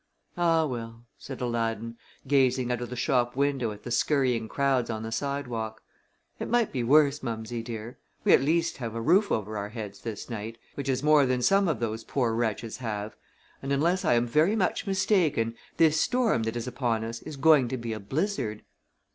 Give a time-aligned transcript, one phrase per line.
[0.35, 1.95] "Ah, well," said Aladdin,
[2.27, 5.83] gazing out of the shop window at the scurrying crowds on the sidewalk,
[6.39, 7.99] "it might be worse, Mummsy dear.
[8.23, 11.43] We at least have a roof over our heads this night, which is more than
[11.43, 13.15] some of those poor wretches have,
[13.61, 17.67] and unless I am very much mistaken this storm that is upon us is going
[17.67, 18.63] to be a blizzard."